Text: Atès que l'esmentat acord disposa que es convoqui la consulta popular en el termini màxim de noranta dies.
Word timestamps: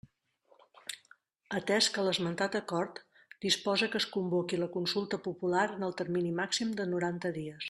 Atès 1.57 1.89
que 1.97 2.05
l'esmentat 2.07 2.57
acord 2.61 3.03
disposa 3.47 3.91
que 3.93 4.03
es 4.03 4.09
convoqui 4.19 4.63
la 4.63 4.73
consulta 4.79 5.23
popular 5.29 5.67
en 5.79 5.91
el 5.91 5.97
termini 6.05 6.37
màxim 6.45 6.77
de 6.83 6.93
noranta 6.97 7.37
dies. 7.43 7.59